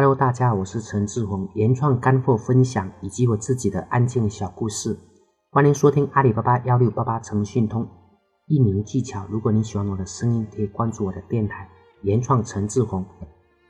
[0.00, 4.96] Hello，大家好，我是陈志宏，原创干货分享以及我自己的案件小故事，
[5.50, 7.84] 欢迎收听阿里巴巴幺六八八诚信通
[8.46, 9.26] 运营技巧。
[9.28, 11.68] 如果你喜欢我的声音，可以关注我的电台
[12.02, 13.04] 原创陈志宏。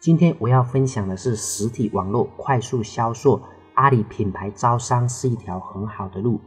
[0.01, 3.41] 今天我要分享的是实体网络快速销售，
[3.73, 6.39] 阿里品牌招商是一条很好的路。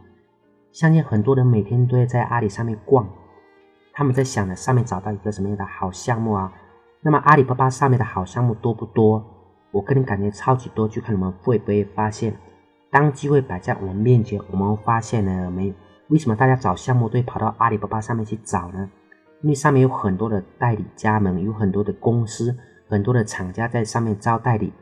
[0.72, 3.10] 相信很多人每天都会在阿里上面逛，
[3.94, 6.54] 他们在想着上面找到一个什么样的好项目啊？
[7.02, 9.26] 那么阿里巴巴上面的好项目多不多？
[9.72, 12.36] 我个人感觉超级多，就看你们会不会发现，
[12.90, 15.74] 当机会摆在我们面前，我们发现了没有？
[16.10, 18.90] 为什么大家找项目都会跑到阿里巴巴上面去找呢？
[19.42, 22.56] 因为上面有很多的代理加盟，有很多的公司，
[22.88, 24.74] 很多的厂家在上面招代理，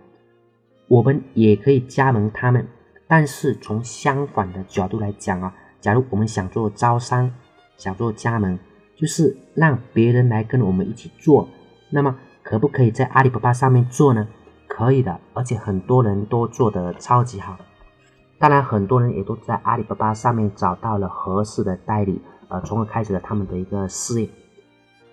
[0.88, 2.68] 我们也可以加盟他们。
[3.08, 7.32] 但是从相反的角度来讲啊，假如我们想做招商，
[7.78, 8.58] 想做加盟，
[8.96, 11.48] 就是让别人来跟我们一起做，
[11.90, 14.28] 那么可不可以在阿里巴巴上面做呢？
[14.80, 17.58] 可以的，而且很多人都做得超级好。
[18.38, 24.30] 当然，很多人也都在阿里巴巴上面找到了合适的代理，呃，从而开始了他们的一个事业。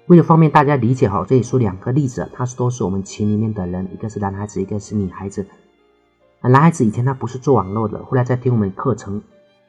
[0.07, 5.45] 为了方便大家理解哈，这里说两个例子，他是都是我们群里面的人，一个是男孩子，一个是女孩子。
[6.43, 9.21] 男孩子以前他不是做网络的，后来在听我们课程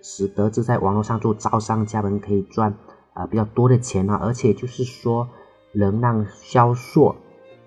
[0.04, 2.76] 时得知，在网络上做招商加盟可以赚
[3.14, 5.28] 啊比较多的钱啊，而且就是说
[5.72, 7.16] 能让销售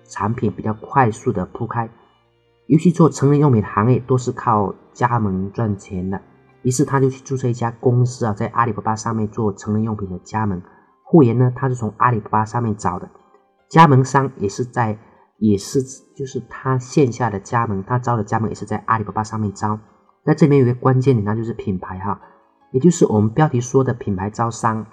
[0.05, 1.89] 产品比较快速的铺开。
[2.67, 6.21] 尤其做成人用品的行业都是靠加盟赚钱的，
[6.61, 10.61] 于是他就去注册一家公司啊，在阿里巴巴上面做成人用品的加盟。
[11.03, 13.09] 货源呢，他是从阿里巴巴上面找的，
[13.67, 14.97] 加盟商也是在，
[15.37, 15.81] 也是
[16.15, 19.77] 就是他线下的加盟，他招的加盟也是在阿里巴巴上面招。
[20.23, 22.21] 那这边有个关键点，那就是品牌哈，
[22.71, 24.85] 也就是我们标题说的品牌招商，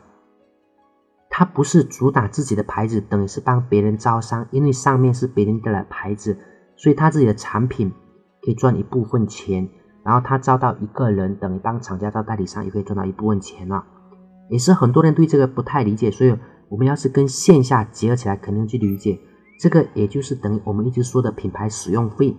[1.31, 6.37] 他不是主打自己的牌子，等于是帮别人招商，因为上面是别人的牌子。
[6.79, 7.93] 所以他自己的产品
[8.41, 9.69] 可以赚一部分钱，
[10.05, 13.85] 然后他招到一个人，等于帮厂家招代理商，也可以赚到一部分钱了。
[14.49, 16.35] 也是很多人对这个不太理解，所以
[16.71, 19.19] 我们要是跟线下结合起来，肯定去理解
[19.61, 22.35] 这个，也就是等于我们一直说的品牌使用费。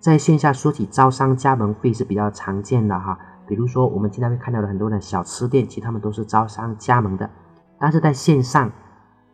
[0.00, 7.30] 在线下说起招商加盟费是比较常见的哈，比如说我们经常会看到的很多的小吃店，其实他们都是招商加盟的，
[7.78, 8.72] 但是在线上，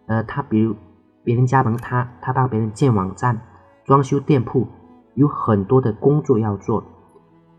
[0.06, 0.76] 呃，他比如
[1.24, 3.40] 别人加盟他，他帮别人建网站。
[3.84, 4.66] 装修店铺
[5.14, 6.84] 有很多的工作要做，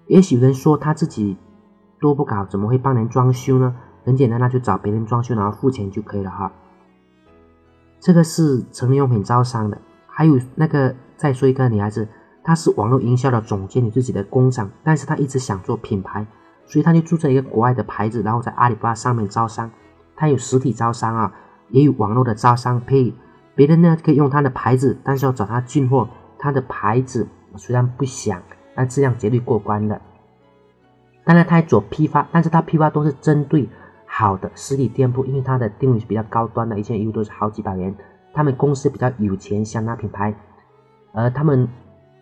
[0.07, 1.37] 也许有人说他自己
[1.99, 3.75] 都不搞，怎么会帮人装修呢？
[4.03, 6.51] 很简单，那就找别人装修，然后付钱就可以了哈。
[7.99, 9.77] 这个是成人用品招商的，
[10.07, 12.07] 还有那个再说一个女孩子，
[12.43, 16.25] 她是网络营销的总监，有自己的工厂，但是她一直想做品牌，
[16.65, 19.69] 所以她就注册一个国外的牌子，然后在阿里巴巴上面招商。
[20.15, 21.31] 她有实体招商啊，
[21.69, 23.13] 也有网络的招商，可以
[23.55, 26.07] 别人呢可以用他的牌子，但是要找他进货。
[26.37, 28.41] 他的牌子虽然不响，
[28.73, 30.01] 但质量绝对过关的。
[31.23, 33.69] 当然，他还做批发，但是他批发都是针对
[34.07, 37.95] 好的实体店铺，因为他的定位是比较高端的，一件衣服都是好几百元。
[38.33, 40.33] 他们公司比较有钱，香奈品牌，
[41.13, 41.69] 而他们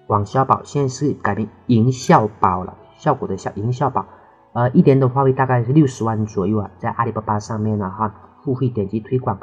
[0.07, 4.05] 网销宝现在是改名营销宝了，效果的效营销宝，
[4.51, 8.13] 呃，一年的话费大概是六十万左右啊，在阿里巴巴上面呢哈，
[8.43, 9.39] 付费点击推广。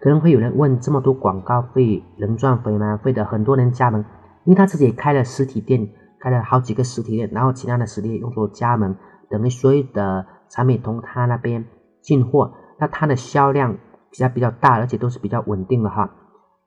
[0.00, 2.98] 可能会有人问：这么多广告费能赚回吗？
[3.02, 4.00] 会的，很多人加盟，
[4.44, 5.88] 因为他自己开了实体店，
[6.18, 8.96] 开了好几个实体店，然后其他的实体店用作加盟，
[9.28, 11.66] 等于所有的产品从他那边
[12.00, 13.74] 进货，那他的销量
[14.10, 16.10] 比较比较大，而且都是比较稳定的哈。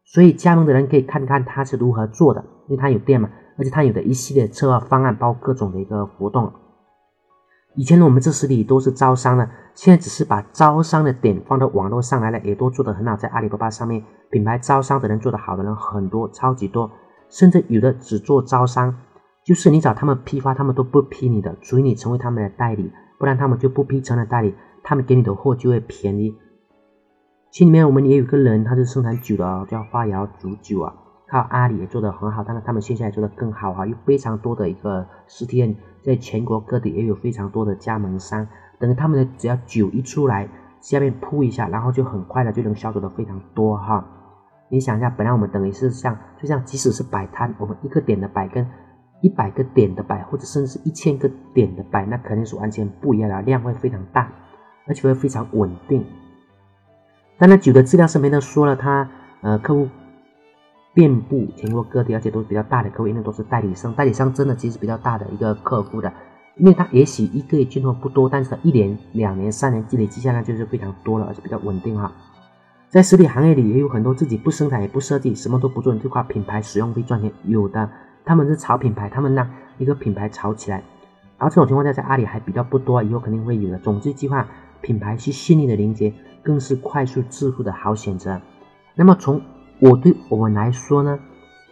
[0.06, 6.54] 所以加盟的人可以看看他是如何做的，因为他有店嘛，而且他有的一系列策划方案，包括各种的一个活动。
[7.76, 13.16] 以前呢，我们这实体都是招商的，现在只是把招商的点放到网络上来了，也都做得很好。
[13.16, 16.92] 在阿里巴巴上面，品牌招商的人做得好的人很多，超级多，
[17.30, 18.96] 甚至有的只做招商，
[19.44, 24.54] 就是你找他们批发，他们都不批你的，除非你成为他们的代理，不然他们就不批成了代理，
[24.84, 26.36] 他们给你的货就会便宜。
[27.52, 30.94] 群里面我们也有个人，他是生产酒的，叫花瑶煮酒啊。
[31.33, 38.47] 靠阿里也做得很好，但是他们线下也做得更好哈，有非常多的一个实体店，在全国各地也有非常多的加盟商，
[38.77, 40.47] 等于他们的只要酒一出来，
[40.80, 44.06] 下面铺一下，然后就很快的就能销售的非常多哈。
[44.69, 48.68] 你想一下，本来我们等于是像，就像即使是摆摊，我们一个点的摆跟
[49.21, 54.31] 一百个点的摆，或者甚至一千个点的摆，那肯定是完全不一样的，量会非常大，
[54.85, 56.06] 而且会非常稳定。
[57.39, 59.09] 当然，酒的质量是没得说了，他
[59.41, 59.88] 呃客户。
[60.94, 63.92] 遍布全国各地，而且都是比较大的客户，因为都是代理商。
[63.94, 66.13] 代理商真的其实比较大的一个客户的，
[66.57, 72.12] 因为他也许一个月进货不多，但是一年、两年、三年积累积下来就是非常多了，而且比较稳定哈。
[72.90, 77.31] 在实体行业里，也有很多自己不生产也不设计，什么都不做，就靠品牌使用费赚钱。
[77.44, 77.90] 有的
[78.24, 79.50] 他们是炒品牌，他们让
[79.80, 80.78] 一个品牌炒起来，
[81.40, 83.80] 然后这种情况下在阿里还比较不多，以后肯定会有的。
[83.80, 84.48] 总之，计划
[84.81, 86.13] 品牌是信力的连接，
[86.44, 88.40] 更是快速致富的好选择。
[88.94, 89.42] 那么从
[89.83, 91.19] 我对我们来说呢，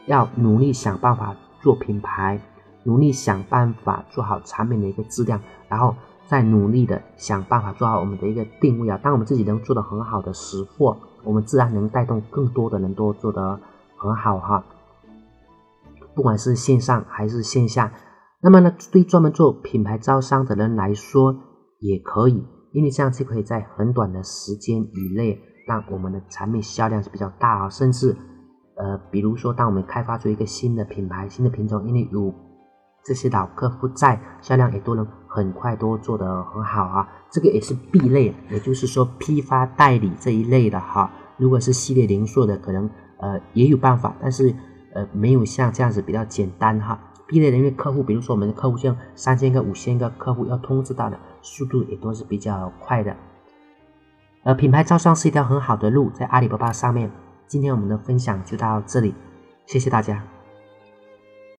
[0.05, 2.41] 要努力想办法做品牌，
[2.83, 5.95] 努力想办法做好产品的一个质量，然后。
[6.27, 13.59] 再努力的想办法做好我们的一个定位啊，当我们自己能做的很好的识货，我们自然能带动更多的人都做得
[13.97, 14.63] 很好哈。
[16.15, 17.91] 不管是线上还是线下，
[18.41, 21.35] 那么呢，对专门做品牌招商的人来说
[21.79, 28.15] 也可以，因为这样就可以在很短的时间以内让我们的产品销量是比较大啊，甚至
[28.75, 32.33] 呃，比如说当我们开发出一个新的品牌、新的品种，因为有
[33.03, 35.07] 这些老客户在，销量也都能。
[35.33, 41.09] 很快都做得很好啊，这个也是 B 类，也就是说批发代理这一类的哈。
[41.37, 44.53] 如果是系列零售的，可能呃也有办法，但是
[44.93, 46.99] 呃没有像这样子比较简单哈。
[47.27, 53.15] B 类的因为客户，比如说我们的客户像三千个、五千个客户要通知到的速度也都是比较快的。
[54.43, 57.11] 而，品牌招商是一条很好的路，在阿里巴巴上面。
[57.47, 59.13] 今天我们的分享就到这里，
[59.67, 60.31] 谢谢大家。